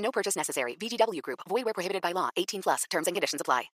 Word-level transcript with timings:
No 0.00 0.10
purchase 0.10 0.36
necessary. 0.36 0.76
VGW 0.76 1.20
Group. 1.22 1.40
Void 1.48 1.64
where 1.64 1.74
prohibited 1.74 2.02
by 2.02 2.12
law. 2.12 2.30
18 2.36 2.62
plus. 2.62 2.84
Terms 2.90 3.06
and 3.06 3.14
conditions 3.14 3.40
apply. 3.40 3.70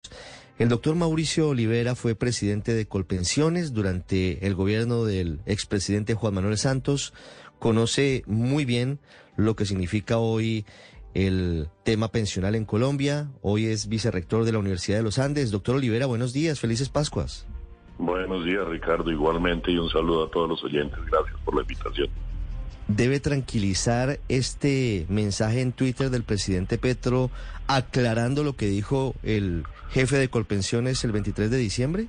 El 0.57 0.69
doctor 0.69 0.95
Mauricio 0.95 1.49
Olivera 1.49 1.95
fue 1.95 2.15
presidente 2.15 2.73
de 2.73 2.87
Colpensiones 2.87 3.73
durante 3.73 4.45
el 4.45 4.55
gobierno 4.55 5.05
del 5.05 5.41
expresidente 5.45 6.13
Juan 6.13 6.33
Manuel 6.33 6.57
Santos. 6.57 7.13
Conoce 7.59 8.23
muy 8.25 8.65
bien 8.65 8.99
lo 9.35 9.55
que 9.55 9.65
significa 9.65 10.17
hoy 10.17 10.65
el 11.13 11.69
tema 11.83 12.09
pensional 12.09 12.55
en 12.55 12.65
Colombia. 12.65 13.31
Hoy 13.41 13.67
es 13.67 13.87
vicerrector 13.87 14.43
de 14.43 14.51
la 14.51 14.59
Universidad 14.59 14.97
de 14.97 15.03
los 15.03 15.17
Andes. 15.17 15.51
Doctor 15.51 15.77
Olivera, 15.77 16.05
buenos 16.05 16.33
días. 16.33 16.59
Felices 16.59 16.89
Pascuas. 16.89 17.47
Buenos 17.97 18.43
días, 18.43 18.67
Ricardo. 18.67 19.09
Igualmente 19.09 19.71
y 19.71 19.77
un 19.77 19.89
saludo 19.89 20.25
a 20.25 20.31
todos 20.31 20.49
los 20.49 20.63
oyentes. 20.63 20.99
Gracias 21.09 21.35
por 21.45 21.55
la 21.55 21.61
invitación. 21.61 22.09
Debe 22.87 23.19
tranquilizar 23.19 24.19
este 24.29 25.05
mensaje 25.09 25.61
en 25.61 25.71
Twitter 25.71 26.09
del 26.09 26.23
presidente 26.23 26.77
Petro 26.77 27.31
aclarando 27.67 28.43
lo 28.43 28.53
que 28.53 28.67
dijo 28.67 29.15
el 29.23 29.63
jefe 29.89 30.17
de 30.17 30.29
Colpensiones 30.29 31.03
el 31.03 31.11
23 31.11 31.49
de 31.49 31.57
diciembre. 31.57 32.07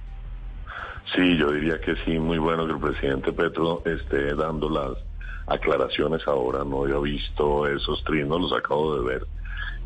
Sí, 1.15 1.39
yo 1.39 1.51
diría 1.53 1.81
que 1.81 1.95
sí, 2.05 2.19
muy 2.19 2.39
bueno 2.39 2.67
que 2.67 2.73
el 2.73 2.81
presidente 2.81 3.33
Petro 3.33 3.83
esté 3.87 4.34
dando 4.34 4.69
las 4.69 4.99
aclaraciones 5.47 6.27
ahora. 6.27 6.65
No 6.65 6.83
había 6.83 6.99
visto 6.99 7.67
esos 7.67 8.03
trinos, 8.05 8.41
los 8.41 8.53
acabo 8.53 8.99
de 8.99 9.15
ver. 9.15 9.27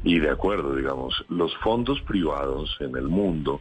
Y 0.03 0.19
de 0.19 0.31
acuerdo, 0.31 0.75
digamos, 0.75 1.15
los 1.29 1.55
fondos 1.59 2.01
privados 2.03 2.75
en 2.81 2.97
el 2.97 3.09
mundo 3.09 3.61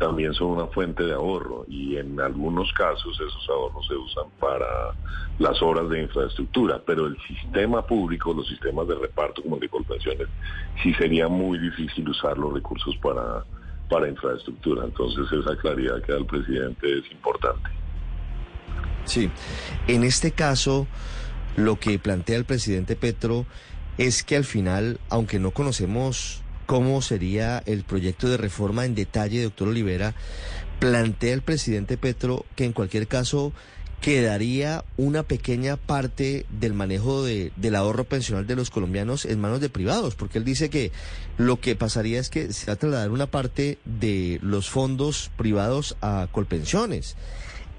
también 0.00 0.32
son 0.32 0.52
una 0.52 0.66
fuente 0.68 1.04
de 1.04 1.12
ahorro 1.12 1.66
y 1.68 1.96
en 1.98 2.18
algunos 2.18 2.72
casos 2.72 3.14
esos 3.20 3.48
ahorros 3.50 3.86
se 3.86 3.94
usan 3.94 4.24
para 4.40 4.94
las 5.38 5.60
obras 5.60 5.90
de 5.90 6.00
infraestructura, 6.00 6.80
pero 6.84 7.06
el 7.06 7.18
sistema 7.28 7.86
público, 7.86 8.32
los 8.32 8.48
sistemas 8.48 8.88
de 8.88 8.94
reparto 8.94 9.42
como 9.42 9.56
el 9.56 9.60
de 9.60 9.68
Colpensiones, 9.68 10.26
sí 10.82 10.94
sería 10.94 11.28
muy 11.28 11.58
difícil 11.58 12.08
usar 12.08 12.38
los 12.38 12.54
recursos 12.54 12.96
para, 12.96 13.44
para 13.90 14.08
infraestructura. 14.08 14.86
Entonces 14.86 15.30
esa 15.32 15.54
claridad 15.58 16.02
que 16.02 16.12
da 16.12 16.18
el 16.18 16.26
presidente 16.26 16.98
es 16.98 17.12
importante. 17.12 17.68
Sí, 19.04 19.30
en 19.86 20.02
este 20.02 20.32
caso 20.32 20.86
lo 21.56 21.78
que 21.78 21.98
plantea 21.98 22.38
el 22.38 22.46
presidente 22.46 22.96
Petro 22.96 23.44
es 23.98 24.24
que 24.24 24.36
al 24.36 24.44
final, 24.44 24.98
aunque 25.10 25.38
no 25.38 25.50
conocemos 25.50 26.42
cómo 26.70 27.02
sería 27.02 27.60
el 27.66 27.82
proyecto 27.82 28.28
de 28.28 28.36
reforma 28.36 28.84
en 28.84 28.94
detalle, 28.94 29.42
doctor 29.42 29.66
Olivera, 29.66 30.14
plantea 30.78 31.34
el 31.34 31.42
presidente 31.42 31.96
Petro 31.96 32.46
que 32.54 32.64
en 32.64 32.72
cualquier 32.72 33.08
caso 33.08 33.52
quedaría 34.00 34.84
una 34.96 35.24
pequeña 35.24 35.76
parte 35.76 36.46
del 36.48 36.72
manejo 36.72 37.24
de, 37.24 37.50
del 37.56 37.74
ahorro 37.74 38.04
pensional 38.04 38.46
de 38.46 38.54
los 38.54 38.70
colombianos 38.70 39.24
en 39.24 39.40
manos 39.40 39.60
de 39.60 39.68
privados, 39.68 40.14
porque 40.14 40.38
él 40.38 40.44
dice 40.44 40.70
que 40.70 40.92
lo 41.38 41.60
que 41.60 41.74
pasaría 41.74 42.20
es 42.20 42.30
que 42.30 42.52
se 42.52 42.66
va 42.66 42.74
a 42.74 42.76
trasladar 42.76 43.10
una 43.10 43.26
parte 43.26 43.78
de 43.84 44.38
los 44.40 44.70
fondos 44.70 45.32
privados 45.36 45.96
a 46.02 46.28
Colpensiones. 46.30 47.16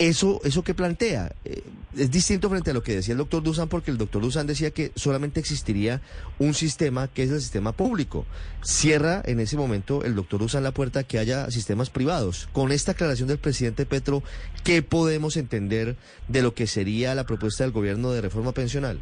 Eso, 0.02 0.42
eso 0.44 0.64
que 0.64 0.74
plantea 0.74 1.32
eh, 1.46 1.62
es 1.96 2.10
distinto 2.10 2.50
frente 2.50 2.72
a 2.72 2.74
lo 2.74 2.82
que 2.82 2.96
decía 2.96 3.12
el 3.12 3.20
doctor 3.20 3.44
Dusan, 3.44 3.68
porque 3.68 3.92
el 3.92 4.00
doctor 4.00 4.24
Dusan 4.24 4.48
decía 4.48 4.72
que 4.72 4.92
solamente 4.96 5.40
existiría 5.40 6.02
un 6.40 6.56
sistema 6.56 7.08
que 7.08 7.22
es 7.22 7.30
el 7.30 7.40
sistema 7.40 7.72
público. 7.72 8.26
Cierra 8.64 9.22
en 9.24 9.40
ese 9.40 9.58
momento 9.58 10.04
el 10.04 10.16
doctor 10.16 10.40
Dusan 10.40 10.64
la 10.64 10.72
puerta 10.72 11.04
que 11.04 11.20
haya 11.20 11.52
sistemas 11.52 11.92
privados. 11.92 12.50
Con 12.52 12.72
esta 12.72 12.94
aclaración 12.94 13.28
del 13.28 13.38
presidente 13.38 13.86
Petro, 13.86 14.24
¿qué 14.64 14.82
podemos 14.82 15.38
entender 15.38 15.98
de 16.28 16.42
lo 16.42 16.56
que 16.56 16.66
sería 16.66 17.14
la 17.14 17.28
propuesta 17.28 17.64
del 17.64 17.72
gobierno 17.72 18.10
de 18.10 18.22
reforma 18.22 18.54
pensional? 18.54 19.00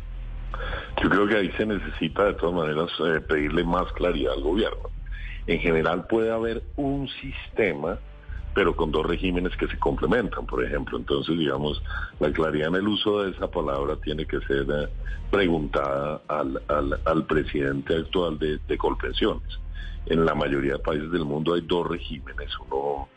Yo 1.02 1.10
creo 1.10 1.28
que 1.30 1.38
ahí 1.38 1.52
se 1.56 1.66
necesita 1.66 2.26
de 2.26 2.34
todas 2.34 2.56
maneras 2.56 2.90
eh, 3.06 3.22
pedirle 3.22 3.64
más 3.64 3.90
claridad 3.94 4.34
al 4.34 4.42
gobierno. 4.42 4.90
En 5.48 5.62
general 5.62 6.08
puede 6.08 6.30
haber 6.30 6.62
un 6.76 7.08
sistema 7.22 8.00
pero 8.60 8.76
con 8.76 8.92
dos 8.92 9.06
regímenes 9.06 9.56
que 9.56 9.68
se 9.68 9.80
complementan, 9.80 10.46
por 10.46 10.62
ejemplo. 10.62 10.98
Entonces, 10.98 11.40
digamos, 11.40 11.82
la 12.20 12.30
claridad 12.34 12.68
en 12.68 12.76
el 12.76 12.90
uso 12.90 13.22
de 13.22 13.32
esa 13.32 13.50
palabra 13.50 13.96
tiene 14.04 14.26
que 14.26 14.38
ser 14.42 14.66
eh, 14.70 14.90
preguntada 15.32 16.22
al, 16.28 16.62
al, 16.68 17.26
presidente 17.26 17.96
actual 17.96 18.38
de, 18.38 18.60
de 18.68 18.78
Colpensiones. 18.78 19.48
En 20.08 20.26
la 20.26 20.36
mayoría 20.36 20.74
de 20.74 20.80
países 20.80 21.10
del 21.10 21.24
mundo 21.24 21.54
hay 21.54 21.62
dos 21.62 21.88
regímenes, 21.88 22.50
uno 22.70 23.08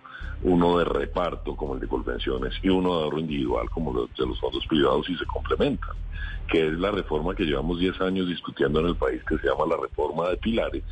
uno 0.44 0.78
de 0.78 0.84
reparto 0.84 1.56
como 1.56 1.74
el 1.74 1.80
de 1.80 1.88
Colpensiones 1.88 2.54
y 2.62 2.68
uno 2.68 2.98
de 2.98 3.04
ahorro 3.04 3.18
individual 3.18 3.68
como 3.70 3.92
los 3.92 4.14
de 4.14 4.26
los 4.26 4.38
fondos 4.38 4.64
privados 4.68 5.08
y 5.08 5.16
se 5.16 5.26
complementan, 5.26 5.96
que 6.48 6.68
es 6.68 6.72
la 6.74 6.92
reforma 6.92 7.34
que 7.34 7.44
llevamos 7.44 7.80
10 7.80 8.00
años 8.00 8.28
discutiendo 8.28 8.78
en 8.78 8.86
el 8.86 8.96
país 8.96 9.20
que 9.24 9.38
se 9.38 9.48
llama 9.48 9.66
la 9.66 9.76
reforma 9.76 10.28
de 10.28 10.36
pilares, 10.36 10.84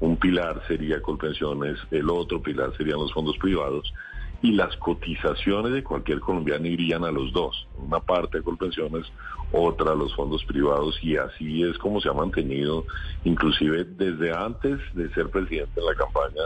un 0.00 0.16
pilar 0.16 0.62
sería 0.68 1.02
Colpensiones, 1.02 1.78
el 1.90 2.08
otro 2.10 2.40
pilar 2.42 2.72
serían 2.76 3.00
los 3.00 3.12
fondos 3.12 3.36
privados 3.38 3.92
y 4.40 4.52
las 4.52 4.76
cotizaciones 4.76 5.72
de 5.72 5.82
cualquier 5.82 6.20
colombiano 6.20 6.66
irían 6.66 7.04
a 7.04 7.10
los 7.10 7.32
dos, 7.32 7.66
una 7.76 7.98
parte 7.98 8.38
a 8.38 8.42
Colpensiones, 8.42 9.06
otra 9.52 9.92
a 9.92 9.96
los 9.96 10.14
fondos 10.14 10.44
privados 10.44 10.98
y 11.02 11.16
así 11.16 11.62
es 11.64 11.76
como 11.78 12.00
se 12.00 12.08
ha 12.08 12.12
mantenido, 12.12 12.84
inclusive 13.24 13.84
desde 13.84 14.32
antes 14.32 14.78
de 14.94 15.12
ser 15.14 15.30
presidente 15.30 15.80
en 15.80 15.86
la 15.86 15.94
campaña, 15.94 16.42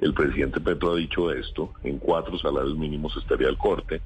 el 0.00 0.14
presidente 0.14 0.60
Petro 0.60 0.92
ha 0.92 0.96
dicho 0.96 1.30
esto, 1.30 1.72
en 1.82 1.98
cuatro 1.98 2.38
salarios 2.38 2.76
mínimos 2.76 3.16
estaría 3.16 3.48
el 3.48 3.58
corte 3.58 4.00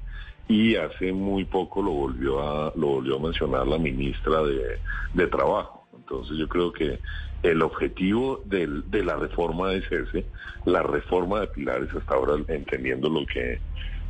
y 0.47 0.75
hace 0.75 1.13
muy 1.13 1.45
poco 1.45 1.81
lo 1.81 1.91
volvió 1.91 2.41
a, 2.41 2.73
lo 2.75 2.87
volvió 2.87 3.15
a 3.17 3.19
mencionar 3.19 3.67
la 3.67 3.77
ministra 3.77 4.43
de, 4.43 4.79
de 5.13 5.27
Trabajo. 5.27 5.82
Entonces 5.95 6.37
yo 6.37 6.47
creo 6.47 6.71
que 6.71 6.99
el 7.43 7.61
objetivo 7.61 8.41
del, 8.45 8.89
de 8.89 9.03
la 9.03 9.15
reforma 9.15 9.73
es 9.73 9.83
ese, 9.91 10.25
la 10.65 10.81
reforma 10.81 11.41
de 11.41 11.47
pilares 11.47 11.89
hasta 11.93 12.15
ahora 12.15 12.35
entendiendo 12.47 13.09
lo 13.09 13.25
que 13.25 13.59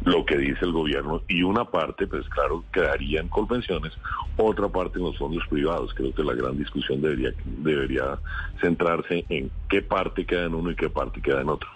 lo 0.06 0.26
que 0.26 0.38
dice 0.38 0.66
el 0.66 0.74
gobierno 0.74 1.22
y 1.30 1.44
una 1.44 1.64
parte, 1.64 2.08
pues 2.08 2.28
claro, 2.30 2.66
quedaría 2.74 3.22
en 3.22 3.30
convenciones, 3.30 3.94
otra 4.36 4.68
parte 4.68 5.00
en 5.00 5.06
los 5.06 5.18
fondos 5.18 5.44
privados. 5.50 5.94
Creo 5.94 6.14
que 6.14 6.24
la 6.24 6.34
gran 6.34 6.58
discusión 6.58 7.02
debería 7.02 7.34
debería 7.46 8.20
centrarse 8.60 9.26
en 9.30 9.50
qué 9.70 9.82
parte 9.82 10.26
queda 10.26 10.46
en 10.46 10.56
uno 10.56 10.72
y 10.72 10.76
qué 10.76 10.90
parte 10.90 11.22
queda 11.22 11.42
en 11.42 11.50
otro. 11.50 11.70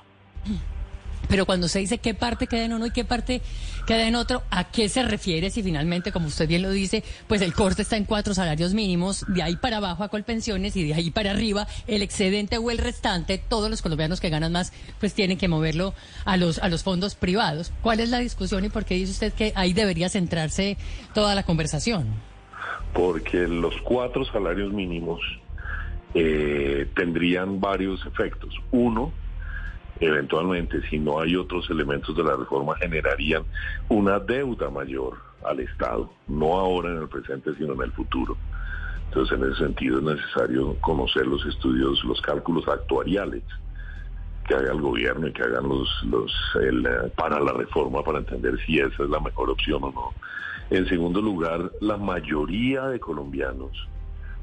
Pero 1.28 1.46
cuando 1.46 1.68
se 1.68 1.80
dice 1.80 1.98
qué 1.98 2.14
parte 2.14 2.48
queda 2.48 2.66
en 2.66 2.74
uno 2.74 2.86
y 2.86 2.92
qué 2.92 3.06
parte 3.06 3.42
queda 3.86 4.08
en 4.08 4.16
otro, 4.16 4.44
¿a 4.52 4.66
qué 4.66 4.90
se 4.90 5.04
refiere 5.04 5.50
si 5.50 5.64
finalmente, 5.64 6.12
como 6.12 6.28
usted 6.28 6.48
bien 6.48 6.62
lo 6.62 6.72
dice, 6.72 7.04
pues 7.28 7.42
el 7.42 7.54
corte 7.54 7.82
está 7.82 7.98
en 7.98 8.06
cuatro 8.06 8.34
salarios 8.34 8.74
mínimos, 8.74 9.26
de 9.28 9.44
ahí 9.44 9.56
para 9.56 9.78
abajo 9.78 10.04
a 10.04 10.10
Colpensiones 10.10 10.76
y 10.76 10.86
de 10.86 10.94
ahí 10.94 11.12
para 11.12 11.32
arriba 11.32 11.68
el 11.88 12.02
excedente 12.02 12.58
o 12.58 12.72
el 12.72 12.78
restante, 12.78 13.38
todos 13.38 13.70
los 13.70 13.82
colombianos 13.82 14.20
que 14.20 14.30
ganan 14.30 14.52
más, 14.52 14.74
pues 15.00 15.14
tienen 15.14 15.38
que 15.38 15.48
moverlo 15.48 15.94
a 16.26 16.38
los, 16.38 16.60
a 16.60 16.70
los 16.70 16.84
fondos 16.84 17.16
privados? 17.16 17.72
¿Cuál 17.82 18.00
es 18.00 18.10
la 18.10 18.20
discusión 18.20 18.66
y 18.66 18.70
por 18.70 18.86
qué 18.86 18.96
dice 18.96 19.12
usted 19.12 19.34
que 19.34 19.54
ahí 19.56 19.74
debería 19.74 20.10
centrarse 20.10 20.78
toda 21.14 21.36
la 21.36 21.44
conversación? 21.44 22.08
Porque 22.94 23.48
los 23.48 23.76
cuatro 23.84 24.26
salarios 24.26 24.74
mínimos 24.74 25.22
eh, 26.14 26.88
tendrían 26.96 27.60
varios 27.60 28.06
efectos. 28.06 28.54
Uno, 28.72 29.12
eventualmente, 30.00 30.82
si 30.90 31.00
no 31.00 31.20
hay 31.20 31.36
otros 31.36 31.70
elementos 31.70 32.16
de 32.16 32.24
la 32.24 32.36
reforma, 32.36 32.76
generarían 32.76 33.44
una 33.90 34.20
deuda 34.20 34.70
mayor 34.70 35.18
al 35.44 35.60
Estado, 35.60 36.10
no 36.28 36.60
ahora 36.60 36.90
en 36.90 36.98
el 36.98 37.08
presente, 37.08 37.54
sino 37.58 37.74
en 37.74 37.82
el 37.82 37.92
futuro. 37.92 38.38
Entonces, 39.06 39.38
en 39.38 39.46
ese 39.46 39.64
sentido, 39.64 39.98
es 40.00 40.04
necesario 40.04 40.76
conocer 40.82 41.26
los 41.26 41.46
estudios, 41.46 42.04
los 42.04 42.22
cálculos 42.22 42.68
actuariales 42.68 43.44
que 44.48 44.56
haga 44.56 44.72
el 44.72 44.82
gobierno 44.82 45.28
y 45.28 45.34
que 45.34 45.44
hagan 45.44 45.68
los, 45.68 45.90
los 46.06 46.34
el, 46.62 46.86
eh, 46.86 47.12
para 47.16 47.40
la 47.40 47.52
reforma 47.52 48.02
para 48.02 48.20
entender 48.20 48.58
si 48.66 48.80
esa 48.80 49.04
es 49.04 49.10
la 49.10 49.20
mejor 49.20 49.50
opción 49.50 49.84
o 49.84 49.92
no. 49.92 50.14
En 50.70 50.88
segundo 50.88 51.22
lugar, 51.22 51.72
la 51.82 51.98
mayoría 51.98 52.88
de 52.88 53.00
colombianos, 53.00 53.72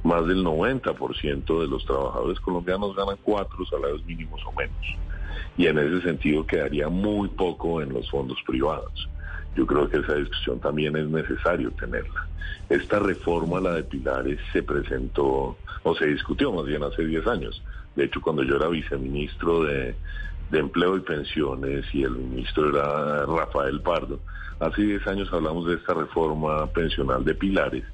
más 0.03 0.27
del 0.27 0.45
90% 0.45 1.61
de 1.61 1.67
los 1.67 1.85
trabajadores 1.87 2.39
colombianos 2.41 2.95
ganan 2.95 3.17
cuatro 3.23 3.65
salarios 3.67 4.05
mínimos 4.05 4.43
o 4.45 4.53
menos 4.53 4.99
y 5.57 5.67
en 5.67 5.79
ese 5.79 6.01
sentido 6.03 6.47
quedaría 6.47 6.89
muy 6.89 7.29
poco 7.29 7.81
en 7.83 7.93
los 7.93 8.11
fondos 8.11 8.39
privados. 8.47 9.09
Yo 9.57 9.67
creo 9.67 9.89
que 9.89 9.99
esa 9.99 10.15
discusión 10.15 10.59
también 10.61 10.97
es 10.97 11.09
necesario 11.09 11.71
tenerla. 11.73 12.27
Esta 12.69 12.99
reforma, 12.99 13.61
la 13.61 13.75
de 13.75 13.85
Pilares, 13.85 14.41
se 14.53 14.63
presentó 14.63 15.57
o 15.83 15.95
se 15.95 16.07
discutió 16.07 16.53
más 16.53 16.67
bien 16.67 16.83
hace 16.83 17.05
10 17.05 17.27
años. 17.27 17.63
De 17.95 18.05
hecho, 18.05 18.21
cuando 18.21 18.43
yo 18.43 18.57
era 18.57 18.69
viceministro 18.69 19.63
de, 19.65 19.95
de 20.51 20.59
Empleo 20.59 20.97
y 20.97 21.01
Pensiones 21.01 21.85
y 21.93 22.03
el 22.03 22.13
ministro 22.13 22.71
era 22.71 23.27
Rafael 23.27 23.81
Pardo, 23.81 24.21
hace 24.61 24.83
10 24.83 25.07
años 25.07 25.29
hablamos 25.33 25.67
de 25.67 25.75
esta 25.75 25.95
reforma 25.95 26.67
pensional 26.69 27.25
de 27.25 27.35
Pilares 27.35 27.85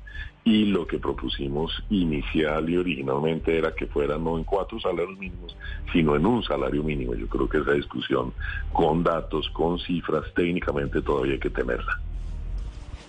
y 0.44 0.66
lo 0.66 0.86
que 0.86 0.98
propusimos 0.98 1.70
inicial 1.90 2.68
y 2.68 2.76
originalmente 2.76 3.56
era 3.56 3.74
que 3.74 3.86
fuera 3.86 4.16
no 4.16 4.38
en 4.38 4.44
cuatro 4.44 4.80
salarios 4.80 5.18
mínimos, 5.18 5.54
sino 5.92 6.16
en 6.16 6.24
un 6.24 6.42
salario 6.42 6.82
mínimo. 6.82 7.14
Yo 7.14 7.26
creo 7.28 7.48
que 7.48 7.58
esa 7.58 7.72
discusión 7.72 8.32
con 8.72 9.02
datos, 9.02 9.50
con 9.50 9.78
cifras, 9.78 10.24
técnicamente 10.34 11.02
todavía 11.02 11.34
hay 11.34 11.40
que 11.40 11.50
tenerla. 11.50 12.00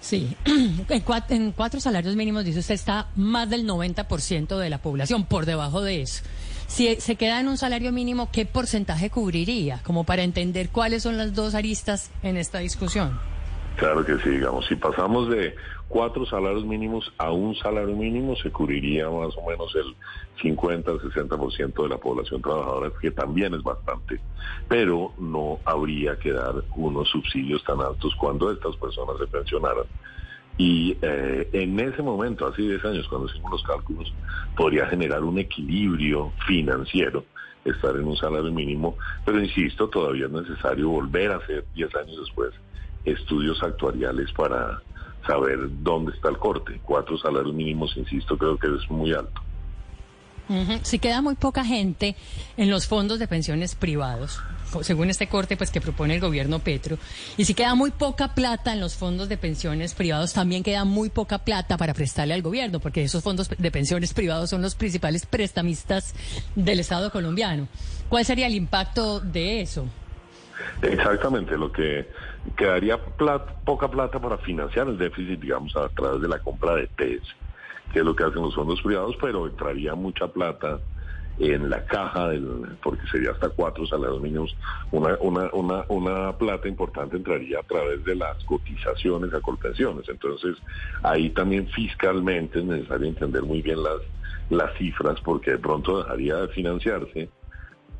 Sí, 0.01 0.35
en 0.45 1.01
cuatro, 1.01 1.35
en 1.35 1.51
cuatro 1.51 1.79
salarios 1.79 2.15
mínimos, 2.15 2.43
dice 2.43 2.59
usted, 2.59 2.73
está 2.75 3.09
más 3.15 3.49
del 3.49 3.67
90% 3.67 4.57
de 4.57 4.69
la 4.69 4.79
población, 4.79 5.25
por 5.25 5.45
debajo 5.45 5.81
de 5.81 6.01
eso. 6.01 6.23
Si 6.71 6.95
se 7.01 7.17
queda 7.17 7.41
en 7.41 7.49
un 7.49 7.57
salario 7.57 7.91
mínimo, 7.91 8.29
¿qué 8.31 8.45
porcentaje 8.45 9.09
cubriría? 9.09 9.81
Como 9.83 10.05
para 10.05 10.23
entender 10.23 10.69
cuáles 10.69 11.03
son 11.03 11.17
las 11.17 11.35
dos 11.35 11.53
aristas 11.53 12.09
en 12.23 12.37
esta 12.37 12.59
discusión. 12.59 13.19
Claro 13.75 14.05
que 14.05 14.17
sí, 14.19 14.29
digamos, 14.29 14.65
si 14.67 14.77
pasamos 14.77 15.29
de 15.29 15.53
cuatro 15.89 16.25
salarios 16.25 16.65
mínimos 16.65 17.11
a 17.17 17.29
un 17.29 17.55
salario 17.55 17.93
mínimo, 17.93 18.37
se 18.37 18.51
cubriría 18.51 19.09
más 19.09 19.35
o 19.35 19.49
menos 19.49 19.75
el 19.75 19.93
50 20.41 20.91
al 20.91 20.99
60% 21.01 21.83
de 21.83 21.89
la 21.89 21.97
población 21.97 22.41
trabajadora, 22.41 22.89
que 23.01 23.11
también 23.11 23.53
es 23.53 23.63
bastante, 23.63 24.21
pero 24.69 25.11
no 25.19 25.59
habría 25.65 26.17
que 26.19 26.31
dar 26.31 26.55
unos 26.77 27.09
subsidios 27.09 27.61
tan 27.65 27.81
altos 27.81 28.15
cuando 28.17 28.49
estas 28.49 28.77
personas 28.77 29.17
se 29.19 29.27
pensionaran. 29.27 29.83
Y 30.63 30.95
eh, 31.01 31.49
en 31.53 31.79
ese 31.79 32.03
momento, 32.03 32.45
hace 32.45 32.61
10 32.61 32.85
años, 32.85 33.07
cuando 33.07 33.27
hicimos 33.27 33.49
los 33.49 33.63
cálculos, 33.63 34.13
podría 34.55 34.85
generar 34.85 35.23
un 35.23 35.39
equilibrio 35.39 36.33
financiero 36.45 37.25
estar 37.65 37.95
en 37.95 38.03
un 38.03 38.15
salario 38.15 38.51
mínimo, 38.51 38.95
pero 39.25 39.39
insisto, 39.39 39.89
todavía 39.89 40.27
es 40.27 40.31
necesario 40.31 40.89
volver 40.89 41.31
a 41.31 41.37
hacer 41.37 41.65
10 41.73 41.95
años 41.95 42.19
después 42.19 42.51
estudios 43.05 43.63
actuariales 43.63 44.31
para 44.33 44.79
saber 45.25 45.57
dónde 45.81 46.11
está 46.11 46.29
el 46.29 46.37
corte. 46.37 46.79
Cuatro 46.83 47.17
salarios 47.17 47.55
mínimos, 47.55 47.97
insisto, 47.97 48.37
creo 48.37 48.55
que 48.57 48.67
es 48.67 48.91
muy 48.91 49.13
alto. 49.13 49.41
Si 50.83 50.99
queda 50.99 51.21
muy 51.21 51.35
poca 51.35 51.63
gente 51.63 52.15
en 52.57 52.69
los 52.69 52.87
fondos 52.87 53.19
de 53.19 53.27
pensiones 53.27 53.75
privados, 53.75 54.39
según 54.81 55.09
este 55.09 55.27
corte 55.27 55.57
pues 55.57 55.71
que 55.71 55.81
propone 55.81 56.15
el 56.15 56.21
gobierno 56.21 56.59
Petro, 56.59 56.97
y 57.37 57.45
si 57.45 57.53
queda 57.53 57.75
muy 57.75 57.91
poca 57.91 58.33
plata 58.33 58.73
en 58.73 58.79
los 58.79 58.95
fondos 58.95 59.29
de 59.29 59.37
pensiones 59.37 59.93
privados, 59.93 60.33
también 60.33 60.63
queda 60.63 60.85
muy 60.85 61.09
poca 61.09 61.39
plata 61.39 61.77
para 61.77 61.93
prestarle 61.93 62.33
al 62.33 62.41
gobierno, 62.41 62.79
porque 62.79 63.03
esos 63.03 63.23
fondos 63.23 63.49
de 63.49 63.71
pensiones 63.71 64.13
privados 64.13 64.49
son 64.49 64.61
los 64.61 64.75
principales 64.75 65.25
prestamistas 65.25 66.13
del 66.55 66.79
Estado 66.79 67.11
colombiano. 67.11 67.67
¿Cuál 68.09 68.25
sería 68.25 68.47
el 68.47 68.55
impacto 68.55 69.19
de 69.19 69.61
eso? 69.61 69.85
Exactamente, 70.81 71.57
lo 71.57 71.71
que 71.71 72.07
quedaría 72.55 72.97
poca 72.97 73.89
plata 73.89 74.19
para 74.19 74.37
financiar 74.37 74.87
el 74.87 74.97
déficit, 74.97 75.39
digamos, 75.39 75.75
a 75.75 75.89
través 75.89 76.21
de 76.21 76.27
la 76.27 76.39
compra 76.39 76.75
de 76.75 76.87
TES, 76.87 77.21
que 77.91 77.99
es 77.99 78.05
lo 78.05 78.15
que 78.15 78.23
hacen 78.23 78.41
los 78.41 78.55
fondos 78.55 78.81
privados, 78.81 79.15
pero 79.19 79.47
entraría 79.47 79.95
mucha 79.95 80.27
plata 80.27 80.79
en 81.39 81.69
la 81.69 81.83
caja, 81.85 82.29
del, 82.29 82.77
porque 82.83 83.07
sería 83.07 83.31
hasta 83.31 83.49
cuatro 83.49 83.85
salarios 83.87 84.21
mínimos, 84.21 84.55
una, 84.91 85.17
una, 85.21 85.49
una, 85.53 85.85
una 85.87 86.37
plata 86.37 86.67
importante 86.67 87.17
entraría 87.17 87.59
a 87.59 87.63
través 87.63 88.03
de 88.05 88.15
las 88.15 88.43
cotizaciones 88.43 89.33
a 89.33 89.41
colpensiones. 89.41 90.07
Entonces, 90.07 90.57
ahí 91.03 91.29
también 91.31 91.67
fiscalmente 91.67 92.59
es 92.59 92.65
necesario 92.65 93.07
entender 93.07 93.43
muy 93.43 93.61
bien 93.61 93.81
las, 93.81 94.01
las 94.49 94.73
cifras, 94.77 95.19
porque 95.21 95.51
de 95.51 95.59
pronto 95.59 96.03
dejaría 96.03 96.35
de 96.35 96.47
financiarse 96.49 97.29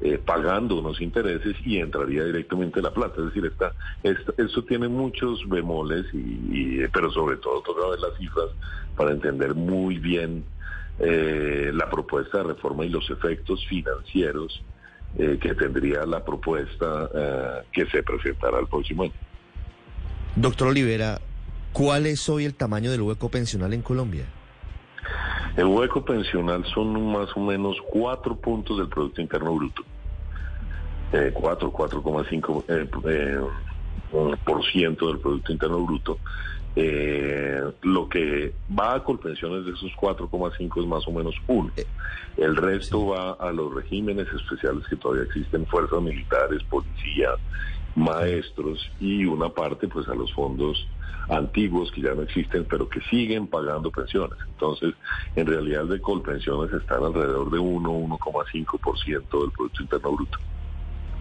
eh, 0.03 0.18
pagando 0.18 0.80
unos 0.80 1.00
intereses 1.00 1.56
y 1.63 1.77
entraría 1.77 2.24
directamente 2.24 2.81
la 2.81 2.92
plata. 2.92 3.19
Es 3.19 3.25
decir, 3.25 3.45
está, 3.45 3.71
esto 4.03 4.63
tiene 4.63 4.88
muchos 4.88 5.48
bemoles, 5.48 6.07
y, 6.12 6.80
pero 6.88 7.12
sobre 7.12 7.38
todo 7.38 7.62
toca 7.62 7.88
ver 7.88 8.00
las 8.00 8.18
cifras 8.18 8.48
para 8.98 9.12
entender 9.12 9.53
muy 9.53 10.00
bien 10.00 10.44
eh, 10.98 11.69
la 11.71 11.88
propuesta 11.88 12.39
de 12.39 12.45
reforma 12.45 12.83
y 12.83 12.89
los 12.89 13.07
efectos 13.12 13.63
financieros 13.68 14.63
eh, 15.19 15.38
que 15.39 15.53
tendría 15.53 16.04
la 16.07 16.25
propuesta 16.25 17.62
que 17.71 17.86
se 17.86 18.01
presentará 18.01 18.59
el 18.59 18.68
próximo 18.68 19.04
año. 19.04 19.13
Doctor 20.36 20.69
Olivera, 20.69 21.21
¿cuál 21.74 22.07
es 22.07 22.27
hoy 22.27 22.45
el 22.45 22.56
tamaño 22.56 22.89
del 22.89 23.01
hueco 23.01 23.30
pensional 23.30 23.71
en 23.71 23.83
Colombia? 23.83 24.25
El 25.57 25.65
hueco 25.65 26.03
pensional 26.03 26.65
son 26.74 27.12
más 27.12 27.30
o 27.36 27.39
menos 27.39 27.77
cuatro 27.89 28.36
puntos 28.36 28.77
del 28.77 28.88
Producto 28.88 29.21
Interno 29.21 29.53
Bruto. 29.56 29.83
Eh, 31.12 31.31
4, 31.33 31.74
4,5 31.74 32.63
eh, 32.69 32.89
eh, 33.09 34.36
por 34.45 34.65
ciento 34.71 35.07
del 35.07 35.19
Producto 35.19 35.51
Interno 35.51 35.86
Bruto. 35.86 36.19
Eh, 36.74 37.62
lo 37.81 38.07
que 38.07 38.53
va 38.80 38.95
a 38.95 39.03
colpensiones 39.03 39.65
de 39.65 39.71
esos 39.71 39.92
4,5 40.00 40.81
es 40.81 40.88
más 40.88 41.06
o 41.06 41.12
menos 41.12 41.36
uno. 41.48 41.69
El 42.38 42.56
resto 42.56 43.07
va 43.07 43.31
a 43.31 43.51
los 43.51 43.74
regímenes 43.75 44.27
especiales 44.33 44.88
que 44.88 44.95
todavía 44.95 45.24
existen, 45.24 45.65
fuerzas 45.65 46.01
militares, 46.01 46.63
policía, 46.69 47.31
maestros 47.96 48.80
y 49.00 49.26
una 49.26 49.50
parte 49.50 49.88
pues 49.88 50.08
a 50.08 50.16
los 50.16 50.32
fondos 50.34 50.88
antiguos 51.30 51.92
que 51.92 52.02
ya 52.02 52.14
no 52.14 52.24
existen, 52.24 52.66
pero 52.70 52.90
que 52.90 53.00
siguen 53.10 53.48
pagando 53.48 53.92
pensiones. 53.92 54.38
Entonces, 54.48 54.94
en 55.36 55.48
realidad 55.48 55.86
de 55.86 56.00
colpensiones 56.02 56.74
están 56.74 57.04
alrededor 57.04 57.50
de 57.52 57.60
1, 57.60 57.90
1,5% 57.90 59.42
del 59.42 59.52
Producto 59.52 59.84
Interno 59.84 60.12
Bruto. 60.12 60.38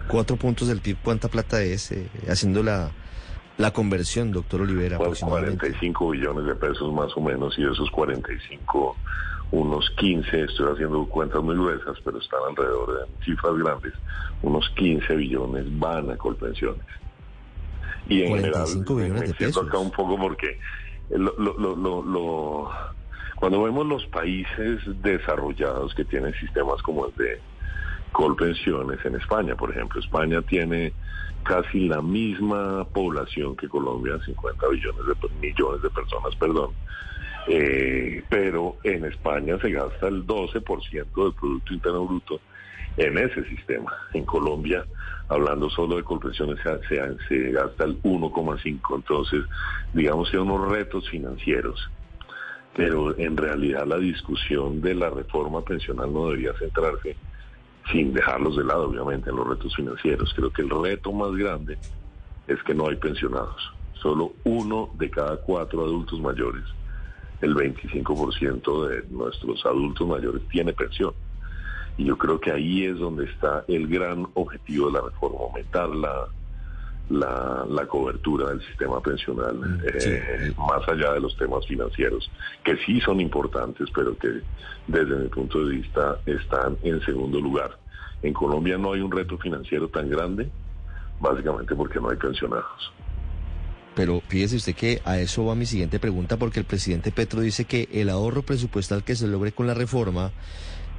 Cuatro 0.07 0.35
puntos 0.35 0.67
del 0.67 0.81
PIB, 0.81 0.97
¿cuánta 1.03 1.29
plata 1.29 1.61
es? 1.61 1.91
Eh, 1.91 2.09
haciendo 2.27 2.63
la, 2.63 2.91
la 3.57 3.71
conversión, 3.71 4.31
doctor 4.31 4.61
Olivera. 4.61 4.97
Pues 4.97 5.21
45 5.21 6.09
billones 6.09 6.45
de 6.45 6.55
pesos 6.55 6.91
más 6.91 7.15
o 7.15 7.21
menos, 7.21 7.57
y 7.57 7.63
de 7.63 7.71
esos 7.71 7.89
45, 7.91 8.97
unos 9.51 9.89
15, 9.97 10.43
estoy 10.43 10.73
haciendo 10.73 11.05
cuentas 11.05 11.43
muy 11.43 11.55
gruesas, 11.55 11.97
pero 12.03 12.19
están 12.19 12.39
alrededor 12.49 12.99
de 12.99 13.25
cifras 13.25 13.57
grandes, 13.57 13.93
unos 14.41 14.69
15 14.71 15.15
billones 15.15 15.79
van 15.79 16.09
a 16.09 16.17
colpensiones. 16.17 16.85
Y 18.07 18.23
en 18.23 18.35
general, 18.35 18.65
billones 18.85 19.29
de 19.29 19.33
pesos. 19.33 19.67
acá 19.67 19.77
un 19.77 19.91
poco 19.91 20.17
porque 20.17 20.57
lo, 21.09 21.33
lo, 21.37 21.75
lo, 21.75 22.01
lo, 22.03 22.71
cuando 23.35 23.63
vemos 23.63 23.85
los 23.85 24.05
países 24.07 24.79
desarrollados 25.01 25.93
que 25.95 26.05
tienen 26.05 26.33
sistemas 26.35 26.81
como 26.81 27.07
el 27.07 27.15
de 27.15 27.39
colpensiones 28.11 29.03
en 29.05 29.15
España, 29.15 29.55
por 29.55 29.71
ejemplo, 29.71 29.99
España 29.99 30.41
tiene 30.41 30.93
casi 31.43 31.87
la 31.87 32.01
misma 32.01 32.85
población 32.85 33.55
que 33.55 33.67
Colombia, 33.67 34.19
50 34.25 34.67
billones 34.67 35.05
de 35.05 35.29
millones 35.41 35.81
de 35.81 35.89
personas, 35.89 36.35
perdón. 36.35 36.71
Eh, 37.47 38.23
pero 38.29 38.77
en 38.83 39.05
España 39.05 39.57
se 39.59 39.71
gasta 39.71 40.07
el 40.07 40.25
12% 40.25 40.91
del 40.93 41.33
Producto 41.33 41.73
Interno 41.73 42.05
Bruto 42.05 42.39
en 42.97 43.17
ese 43.17 43.43
sistema. 43.45 43.93
En 44.13 44.25
Colombia, 44.25 44.85
hablando 45.29 45.69
solo 45.69 45.97
de 45.97 46.03
colpensiones, 46.03 46.59
se, 46.63 47.17
se 47.27 47.51
gasta 47.51 47.85
el 47.85 48.01
1,5%. 48.03 48.95
Entonces, 48.95 49.43
digamos 49.93 50.29
que 50.29 50.37
hay 50.37 50.43
unos 50.43 50.69
retos 50.69 51.09
financieros. 51.09 51.89
Pero 52.75 53.17
en 53.17 53.35
realidad 53.35 53.85
la 53.85 53.97
discusión 53.97 54.81
de 54.81 54.95
la 54.95 55.09
reforma 55.09 55.61
pensional 55.61 56.11
no 56.13 56.27
debería 56.27 56.53
centrarse 56.57 57.17
sin 57.91 58.13
dejarlos 58.13 58.55
de 58.55 58.63
lado, 58.63 58.89
obviamente, 58.89 59.29
en 59.29 59.35
los 59.35 59.47
retos 59.47 59.75
financieros. 59.75 60.33
Creo 60.35 60.51
que 60.51 60.61
el 60.61 60.69
reto 60.69 61.11
más 61.11 61.31
grande 61.33 61.77
es 62.47 62.61
que 62.63 62.73
no 62.73 62.87
hay 62.87 62.95
pensionados. 62.95 63.73
Solo 63.93 64.33
uno 64.43 64.89
de 64.97 65.09
cada 65.09 65.37
cuatro 65.37 65.81
adultos 65.83 66.19
mayores, 66.19 66.63
el 67.41 67.55
25% 67.55 68.87
de 68.87 69.03
nuestros 69.09 69.65
adultos 69.65 70.07
mayores 70.07 70.41
tiene 70.49 70.73
pensión. 70.73 71.13
Y 71.97 72.05
yo 72.05 72.17
creo 72.17 72.39
que 72.39 72.51
ahí 72.51 72.85
es 72.85 72.97
donde 72.97 73.25
está 73.25 73.65
el 73.67 73.87
gran 73.87 74.27
objetivo 74.33 74.87
de 74.87 74.93
la 74.93 75.01
reforma, 75.01 75.39
aumentar 75.41 75.89
la, 75.89 76.27
la, 77.09 77.85
cobertura 77.87 78.49
del 78.49 78.61
sistema 78.65 79.01
pensional, 79.01 79.55
mm, 79.55 79.81
eh, 79.85 80.53
más 80.57 80.87
allá 80.87 81.13
de 81.13 81.19
los 81.19 81.35
temas 81.35 81.65
financieros, 81.67 82.31
que 82.63 82.77
sí 82.85 83.01
son 83.01 83.19
importantes, 83.19 83.89
pero 83.93 84.17
que 84.17 84.41
desde 84.87 85.15
mi 85.15 85.27
punto 85.27 85.65
de 85.65 85.75
vista 85.75 86.19
están 86.25 86.77
en 86.83 87.01
segundo 87.01 87.39
lugar. 87.39 87.77
En 88.23 88.33
Colombia 88.33 88.77
no 88.77 88.93
hay 88.93 89.01
un 89.01 89.11
reto 89.11 89.37
financiero 89.37 89.89
tan 89.89 90.09
grande, 90.09 90.49
básicamente 91.19 91.75
porque 91.75 91.99
no 91.99 92.09
hay 92.09 92.17
pensionados. 92.17 92.93
Pero 93.95 94.21
fíjese 94.27 94.55
usted 94.55 94.75
que 94.75 95.01
a 95.03 95.19
eso 95.19 95.45
va 95.45 95.55
mi 95.55 95.65
siguiente 95.65 95.99
pregunta, 95.99 96.37
porque 96.37 96.59
el 96.59 96.65
presidente 96.65 97.11
Petro 97.11 97.41
dice 97.41 97.65
que 97.65 97.89
el 97.91 98.09
ahorro 98.09 98.43
presupuestal 98.43 99.03
que 99.03 99.15
se 99.15 99.27
logre 99.27 99.51
con 99.51 99.67
la 99.67 99.73
reforma 99.73 100.31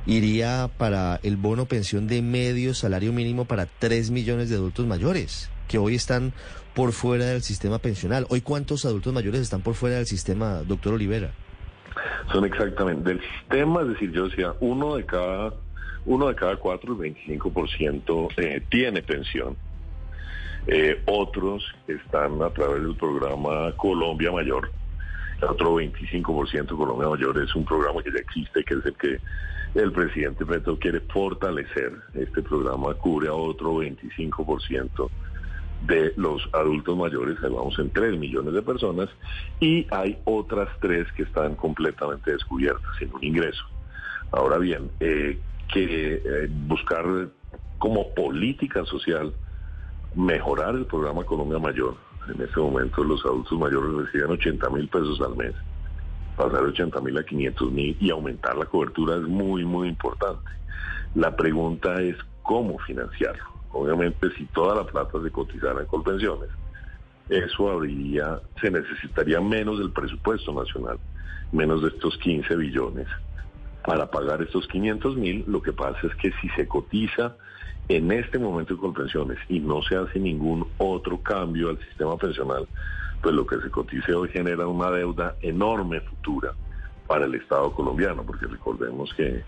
iría 0.07 0.69
para 0.79 1.21
el 1.23 1.37
bono 1.37 1.67
pensión 1.67 2.07
de 2.07 2.23
medio 2.23 2.75
salario 2.75 3.13
mínimo 3.13 3.45
para 3.45 3.67
3 3.67 4.11
millones 4.11 4.51
de 4.51 4.57
adultos 4.57 4.87
mayores. 4.87 5.51
que 5.69 5.79
hoy 5.79 5.95
están 5.95 6.35
por 6.75 6.93
fuera 6.93 7.25
del 7.25 7.41
sistema 7.41 7.79
pensional. 7.79 8.27
Hoy, 8.29 8.43
¿cuántos 8.43 8.85
adultos 8.85 9.15
mayores 9.15 9.41
están 9.41 9.63
por 9.63 9.75
fuera 9.75 9.97
del 9.97 10.07
sistema, 10.07 10.63
doctor 10.67 10.93
Olivera? 10.95 11.31
Son 12.31 12.45
exactamente 12.45 13.09
del 13.09 13.21
sistema, 13.21 13.81
es 13.81 13.89
decir, 13.89 14.13
yo 14.13 14.29
decía, 14.29 14.53
uno 14.61 14.97
de 14.97 15.07
cada, 15.07 15.55
uno 16.05 16.29
de 16.29 16.35
cada 16.35 16.57
cuatro, 16.57 16.93
el 16.93 17.15
25% 17.15 18.29
eh, 18.37 18.63
tiene 18.69 19.03
pensión. 19.03 19.57
Eh, 20.67 21.03
otros 21.07 21.63
están 21.89 22.41
a 22.43 22.51
través 22.51 22.83
del 22.83 22.95
programa 22.97 23.73
Colombia 23.77 24.31
Mayor. 24.31 24.71
El 25.41 25.49
otro 25.49 25.75
25% 25.75 26.77
Colombia 26.77 27.09
Mayor 27.09 27.39
es 27.39 27.55
un 27.55 27.65
programa 27.65 28.03
que 28.03 28.13
ya 28.13 28.19
existe, 28.19 28.63
que 28.63 28.75
es 28.75 28.87
el 28.87 28.95
que 28.95 29.19
el 29.75 29.91
presidente 29.91 30.47
Petro 30.47 30.79
quiere 30.79 31.01
fortalecer. 31.01 31.93
Este 32.15 32.43
programa 32.43 32.95
cubre 32.95 33.29
a 33.29 33.35
otro 33.35 33.75
25% 33.83 35.11
de 35.87 36.13
los 36.17 36.49
adultos 36.53 36.97
mayores, 36.97 37.37
ahí 37.43 37.51
vamos 37.51 37.77
en 37.81 37.91
3 37.91 38.17
millones 38.17 38.55
de 38.55 38.63
personas, 38.63 39.09
y 39.59 39.87
hay 39.91 40.17
otras 40.25 40.69
tres 40.81 41.11
que 41.17 41.25
están 41.25 41.57
completamente 41.57 42.31
descubiertas, 42.31 42.89
sin 43.01 43.13
un 43.13 43.25
ingreso. 43.25 43.65
Ahora 44.31 44.59
bien, 44.59 44.91
eh, 45.01 45.41
que 45.73 46.23
eh, 46.25 46.49
buscar 46.51 47.05
como 47.79 48.15
política 48.15 48.85
social 48.85 49.33
mejorar 50.15 50.75
el 50.75 50.87
programa 50.87 51.25
Colombia 51.25 51.59
Mayor. 51.59 51.97
En 52.29 52.41
este 52.41 52.61
momento 52.61 53.03
los 53.03 53.25
adultos 53.25 53.59
mayores 53.59 54.07
reciben 54.07 54.31
80 54.31 54.71
mil 54.71 54.89
pesos 54.89 55.21
al 55.21 55.37
mes. 55.37 55.55
Pasar 56.37 56.63
de 56.63 56.69
80 56.69 57.01
mil 57.01 57.19
a 57.19 57.25
500 57.25 57.73
mil 57.73 57.97
y 58.01 58.11
aumentar 58.11 58.57
la 58.57 58.67
cobertura 58.67 59.17
es 59.17 59.23
muy, 59.23 59.65
muy 59.65 59.89
importante. 59.89 60.51
La 61.15 61.35
pregunta 61.37 62.01
es 62.01 62.17
cómo 62.43 62.79
financiarlo. 62.81 63.45
Obviamente, 63.73 64.31
si 64.37 64.45
toda 64.47 64.75
la 64.75 64.85
plata 64.85 65.21
se 65.23 65.31
cotizara 65.31 65.81
en 65.81 65.87
Colpensiones, 65.87 66.51
eso 67.29 67.71
habría, 67.71 68.41
se 68.61 68.71
necesitaría 68.71 69.41
menos 69.41 69.79
del 69.79 69.91
presupuesto 69.91 70.53
nacional, 70.53 70.99
menos 71.53 71.83
de 71.83 71.89
estos 71.89 72.17
15 72.19 72.57
billones 72.57 73.07
para 73.85 74.11
pagar 74.11 74.43
estos 74.43 74.67
500 74.69 75.17
mil. 75.17 75.45
Lo 75.47 75.63
que 75.63 75.73
pasa 75.73 75.99
es 76.07 76.15
que 76.17 76.33
si 76.41 76.49
se 76.51 76.69
cotiza 76.69 77.37
en 77.89 78.13
este 78.13 78.39
momento 78.39 78.75
en 78.75 78.81
Colpensiones 78.81 79.39
y 79.49 79.61
no 79.61 79.83
se 79.83 79.97
hace 79.97 80.19
ningún 80.19 80.67
otro 80.79 81.21
cambio 81.21 81.71
al 81.71 81.79
sistema 81.79 82.17
pensional, 82.17 82.67
pues 83.21 83.35
lo 83.35 83.47
que 83.47 83.61
se 83.61 83.71
cotice 83.71 84.15
hoy 84.15 84.29
genera 84.31 84.67
una 84.67 84.91
deuda 84.91 85.37
enorme 85.43 86.01
futura 86.01 86.55
para 87.07 87.27
el 87.27 87.35
Estado 87.35 87.73
colombiano, 87.73 88.25
porque 88.25 88.47
recordemos 88.47 89.13
que 89.15 89.45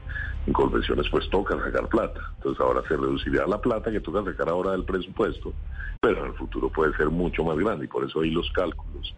en 0.47 0.53
convenciones 0.53 1.07
pues 1.11 1.29
toca 1.31 1.57
sacar 1.57 1.89
plata. 1.89 2.21
Entonces 2.37 2.61
ahora 2.61 2.83
se 2.87 2.97
reduciría 2.97 3.47
la 3.47 3.61
plata 3.61 3.91
que 3.91 4.01
toca 4.01 4.25
sacar 4.25 4.49
ahora 4.49 4.73
del 4.73 4.85
presupuesto, 4.85 5.53
pero 6.01 6.21
en 6.21 6.27
el 6.27 6.35
futuro 6.35 6.69
puede 6.69 6.95
ser 6.97 7.09
mucho 7.09 7.45
más 7.45 7.57
grande 7.57 7.87
y 7.87 7.89
por 7.89 8.05
eso 8.05 8.21
ahí 8.21 8.31
los 8.31 8.51
cálculos 8.53 9.15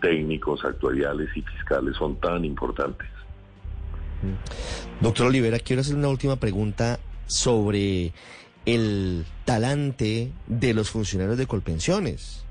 técnicos, 0.00 0.64
actuariales 0.64 1.28
y 1.34 1.42
fiscales 1.42 1.96
son 1.96 2.16
tan 2.16 2.44
importantes. 2.44 3.08
Doctor 5.00 5.26
Olivera, 5.26 5.58
quiero 5.58 5.80
hacer 5.80 5.96
una 5.96 6.08
última 6.08 6.36
pregunta 6.36 6.98
sobre 7.26 8.12
el 8.66 9.24
talante 9.44 10.32
de 10.48 10.74
los 10.74 10.90
funcionarios 10.90 11.38
de 11.38 11.46
Colpensiones, 11.46 12.42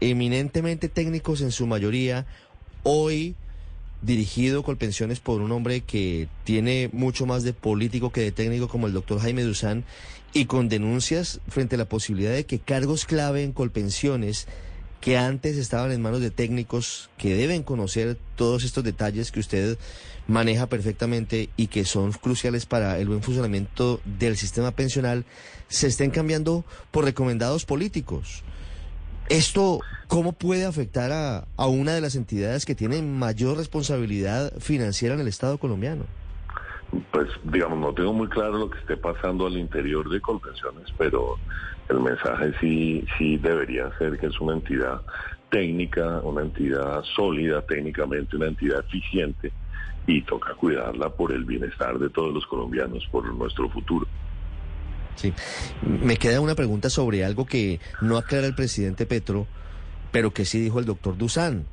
eminentemente 0.00 0.88
técnicos 0.88 1.40
en 1.40 1.50
su 1.50 1.66
mayoría, 1.66 2.26
hoy 2.84 3.34
dirigido 4.02 4.62
Colpensiones 4.62 5.20
por 5.20 5.40
un 5.40 5.50
hombre 5.50 5.80
que 5.80 6.28
tiene 6.44 6.88
mucho 6.92 7.26
más 7.26 7.42
de 7.42 7.52
político 7.52 8.12
que 8.12 8.20
de 8.20 8.32
técnico 8.32 8.68
como 8.68 8.86
el 8.86 8.92
doctor 8.92 9.18
Jaime 9.20 9.42
Duzán 9.42 9.84
y 10.32 10.44
con 10.44 10.68
denuncias 10.68 11.40
frente 11.48 11.74
a 11.74 11.78
la 11.78 11.88
posibilidad 11.88 12.32
de 12.32 12.46
que 12.46 12.60
cargos 12.60 13.04
clave 13.04 13.42
en 13.42 13.52
Colpensiones 13.52 14.46
que 15.06 15.16
antes 15.16 15.56
estaban 15.56 15.92
en 15.92 16.02
manos 16.02 16.20
de 16.20 16.32
técnicos 16.32 17.10
que 17.16 17.36
deben 17.36 17.62
conocer 17.62 18.16
todos 18.34 18.64
estos 18.64 18.82
detalles 18.82 19.30
que 19.30 19.38
usted 19.38 19.78
maneja 20.26 20.66
perfectamente 20.66 21.48
y 21.56 21.68
que 21.68 21.84
son 21.84 22.10
cruciales 22.10 22.66
para 22.66 22.98
el 22.98 23.06
buen 23.06 23.22
funcionamiento 23.22 24.00
del 24.04 24.36
sistema 24.36 24.72
pensional, 24.72 25.24
se 25.68 25.86
estén 25.86 26.10
cambiando 26.10 26.64
por 26.90 27.04
recomendados 27.04 27.64
políticos. 27.66 28.42
¿Esto 29.28 29.78
cómo 30.08 30.32
puede 30.32 30.64
afectar 30.64 31.12
a, 31.12 31.46
a 31.56 31.66
una 31.68 31.94
de 31.94 32.00
las 32.00 32.16
entidades 32.16 32.66
que 32.66 32.74
tiene 32.74 33.00
mayor 33.00 33.58
responsabilidad 33.58 34.54
financiera 34.58 35.14
en 35.14 35.20
el 35.20 35.28
Estado 35.28 35.58
colombiano? 35.58 36.02
Pues, 37.12 37.28
digamos, 37.44 37.78
no 37.78 37.94
tengo 37.94 38.12
muy 38.12 38.26
claro 38.26 38.58
lo 38.58 38.70
que 38.70 38.78
esté 38.80 38.96
pasando 38.96 39.46
al 39.46 39.56
interior 39.56 40.10
de 40.10 40.20
Colpensiones, 40.20 40.92
pero 40.98 41.36
el 41.88 42.00
mensaje 42.00 42.52
sí, 42.60 43.04
sí 43.18 43.38
debería 43.38 43.90
ser 43.98 44.18
que 44.18 44.26
es 44.26 44.40
una 44.40 44.54
entidad 44.54 45.00
técnica, 45.50 46.20
una 46.22 46.42
entidad 46.42 47.02
sólida 47.14 47.62
técnicamente, 47.62 48.36
una 48.36 48.46
entidad 48.46 48.80
eficiente 48.80 49.52
y 50.06 50.22
toca 50.22 50.54
cuidarla 50.54 51.10
por 51.10 51.32
el 51.32 51.44
bienestar 51.44 51.98
de 51.98 52.10
todos 52.10 52.32
los 52.32 52.46
colombianos, 52.46 53.06
por 53.10 53.32
nuestro 53.34 53.68
futuro. 53.70 54.06
Sí. 55.16 55.32
Me 55.82 56.16
queda 56.16 56.40
una 56.40 56.54
pregunta 56.54 56.90
sobre 56.90 57.24
algo 57.24 57.46
que 57.46 57.80
no 58.02 58.18
aclara 58.18 58.46
el 58.46 58.54
presidente 58.54 59.06
Petro, 59.06 59.46
pero 60.12 60.32
que 60.32 60.44
sí 60.44 60.60
dijo 60.60 60.78
el 60.78 60.84
doctor 60.84 61.16
Dusan. 61.16 61.64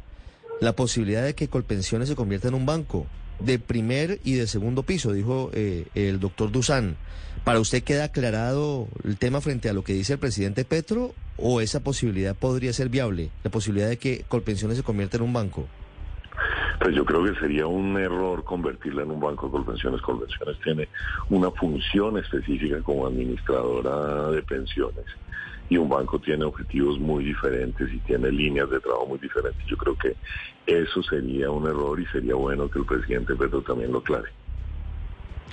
La 0.62 0.74
posibilidad 0.74 1.24
de 1.24 1.36
que 1.36 1.50
Colpensiones 1.50 2.08
se 2.08 2.16
convierta 2.16 2.48
en 2.48 2.54
un 2.54 2.66
banco 2.66 3.06
de 3.40 3.60
primer 3.60 4.20
y 4.24 4.34
de 4.34 4.48
segundo 4.48 4.84
piso, 4.84 5.12
dijo 5.12 5.52
eh, 5.54 5.88
el 5.96 6.20
doctor 6.20 6.52
Dusan. 6.52 6.96
¿Para 7.44 7.60
usted 7.60 7.84
queda 7.84 8.06
aclarado 8.06 8.88
el 9.04 9.18
tema 9.18 9.42
frente 9.42 9.70
a 9.70 9.74
lo 9.74 9.84
que 9.84 9.94
dice 9.94 10.14
el 10.14 10.20
presidente 10.20 10.64
Petro 10.64 11.14
o 11.38 11.60
esa 11.62 11.84
posibilidad 11.84 12.36
podría 12.36 12.72
ser 12.72 12.90
viable? 12.90 13.32
La 13.44 13.52
posibilidad 13.52 13.90
de 13.90 13.98
que 13.98 14.24
Colpensiones 14.28 14.78
se 14.78 14.84
convierta 14.84 15.18
en 15.18 15.24
un 15.24 15.34
banco. 15.34 15.68
Pues 16.80 16.96
yo 16.96 17.06
creo 17.06 17.24
que 17.24 17.38
sería 17.40 17.68
un 17.68 17.98
error 17.98 18.44
convertirla 18.44 19.04
en 19.04 19.12
un 19.12 19.20
banco 19.20 19.48
de 19.48 19.52
Colpensiones. 19.52 20.02
Colpensiones 20.02 20.58
tiene 20.64 20.88
una 21.30 21.52
función 21.52 22.18
específica 22.18 22.82
como 22.82 23.08
administradora 23.08 24.32
de 24.32 24.42
pensiones 24.44 25.06
y 25.70 25.78
un 25.78 25.90
banco 25.90 26.20
tiene 26.20 26.44
objetivos 26.46 27.00
muy 27.00 27.24
diferentes 27.24 27.92
y 27.92 27.98
tiene 28.00 28.32
líneas 28.32 28.70
de 28.70 28.80
trabajo 28.80 29.08
muy 29.08 29.20
diferentes. 29.20 29.66
Yo 29.68 29.78
creo 29.78 29.98
que 29.98 30.16
eso 30.66 31.02
sería 31.04 31.50
un 31.50 31.68
error 31.68 32.00
y 32.00 32.06
sería 32.08 32.36
bueno 32.36 32.70
que 32.70 32.80
el 32.80 32.86
presidente 32.86 33.36
Petro 33.36 33.62
también 33.62 33.92
lo 33.92 34.00
aclare. 34.00 34.30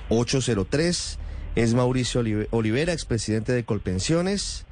803 0.09 1.19
es 1.55 1.73
Mauricio 1.73 2.23
Olivera, 2.51 2.93
expresidente 2.93 3.53
de 3.53 3.63
Colpensiones. 3.65 4.65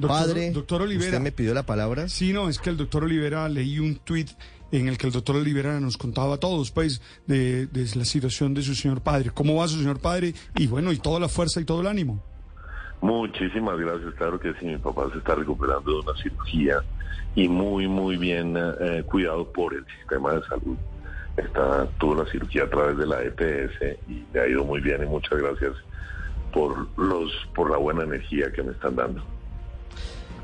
Padre, 0.00 0.50
doctor 0.50 0.82
Olivera, 0.82 1.10
¿usted 1.10 1.20
me 1.20 1.30
pidió 1.30 1.54
la 1.54 1.64
palabra? 1.64 2.08
Sí, 2.08 2.32
no, 2.32 2.48
es 2.48 2.58
que 2.58 2.70
el 2.70 2.76
doctor 2.76 3.04
Olivera 3.04 3.48
leí 3.48 3.78
un 3.78 3.96
tuit 3.96 4.30
en 4.72 4.88
el 4.88 4.98
que 4.98 5.06
el 5.06 5.12
doctor 5.12 5.36
Olivera 5.36 5.78
nos 5.78 5.96
contaba 5.96 6.34
a 6.34 6.38
todos, 6.38 6.72
pues, 6.72 7.00
de, 7.28 7.66
de, 7.66 7.86
la 7.94 8.04
situación 8.04 8.54
de 8.54 8.62
su 8.62 8.74
señor 8.74 9.02
padre. 9.02 9.30
¿Cómo 9.32 9.54
va 9.54 9.68
su 9.68 9.78
señor 9.78 10.00
padre? 10.00 10.34
Y 10.56 10.66
bueno, 10.66 10.90
y 10.90 10.98
toda 10.98 11.20
la 11.20 11.28
fuerza 11.28 11.60
y 11.60 11.64
todo 11.64 11.80
el 11.80 11.86
ánimo. 11.86 12.24
Muchísimas 13.04 13.78
gracias, 13.78 14.14
claro 14.14 14.40
que 14.40 14.54
sí, 14.54 14.64
mi 14.64 14.78
papá 14.78 15.10
se 15.12 15.18
está 15.18 15.34
recuperando 15.34 15.92
de 15.92 15.98
una 15.98 16.22
cirugía 16.22 16.82
y 17.34 17.46
muy, 17.48 17.86
muy 17.86 18.16
bien 18.16 18.56
eh, 18.56 19.02
cuidado 19.04 19.46
por 19.52 19.74
el 19.74 19.84
sistema 19.98 20.32
de 20.32 20.42
salud. 20.44 20.74
Está, 21.36 21.86
tuvo 21.98 22.24
la 22.24 22.30
cirugía 22.30 22.64
a 22.64 22.70
través 22.70 22.96
de 22.96 23.06
la 23.06 23.22
EPS 23.22 23.98
y 24.08 24.24
le 24.32 24.40
ha 24.40 24.48
ido 24.48 24.64
muy 24.64 24.80
bien 24.80 25.02
y 25.02 25.06
muchas 25.06 25.38
gracias 25.38 25.72
por, 26.50 26.88
los, 26.98 27.30
por 27.54 27.70
la 27.70 27.76
buena 27.76 28.04
energía 28.04 28.50
que 28.50 28.62
me 28.62 28.72
están 28.72 28.96
dando. 28.96 29.22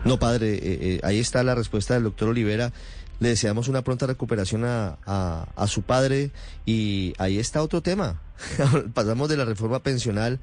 No, 0.04 0.18
padre, 0.18 0.52
eh, 0.56 0.60
eh, 0.62 1.00
ahí 1.02 1.18
está 1.18 1.42
la 1.42 1.54
respuesta 1.54 1.94
del 1.94 2.02
doctor 2.02 2.28
Olivera. 2.28 2.72
Le 3.20 3.30
deseamos 3.30 3.68
una 3.68 3.80
pronta 3.80 4.06
recuperación 4.06 4.66
a, 4.66 4.98
a, 5.06 5.46
a 5.56 5.66
su 5.66 5.80
padre 5.80 6.30
y 6.66 7.14
ahí 7.16 7.38
está 7.38 7.62
otro 7.62 7.80
tema. 7.80 8.20
Pasamos 8.92 9.30
de 9.30 9.38
la 9.38 9.46
reforma 9.46 9.78
pensional 9.78 10.40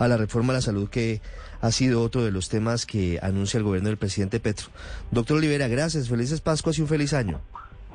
a 0.00 0.08
la 0.08 0.16
reforma 0.16 0.52
a 0.52 0.56
la 0.56 0.60
salud 0.62 0.88
que 0.88 1.20
ha 1.60 1.70
sido 1.70 2.02
otro 2.02 2.24
de 2.24 2.30
los 2.30 2.48
temas 2.48 2.86
que 2.86 3.18
anuncia 3.22 3.58
el 3.58 3.64
gobierno 3.64 3.88
del 3.88 3.98
presidente 3.98 4.40
Petro. 4.40 4.68
Doctor 5.10 5.36
Olivera, 5.36 5.68
gracias, 5.68 6.08
felices 6.08 6.40
Pascuas 6.40 6.78
y 6.78 6.82
un 6.82 6.88
feliz 6.88 7.12
año. 7.12 7.40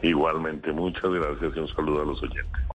Igualmente, 0.02 0.72
muchas 0.72 1.10
gracias 1.10 1.54
y 1.56 1.60
un 1.60 1.68
saludo 1.70 2.04
a 2.04 2.06
los 2.06 2.22
oyentes. 2.22 2.75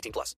18 0.00 0.12
plus. 0.12 0.34